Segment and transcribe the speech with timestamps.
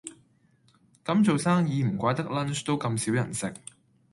[1.05, 3.53] 咁做生意唔怪得 lunch 都咁少人食